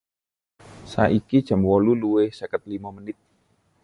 Saiki 0.93 1.37
jam 1.49 1.61
wolu 1.69 1.91
luwih 2.01 2.31
seket 2.39 2.61
limo 2.71 2.89
menit. 2.97 3.17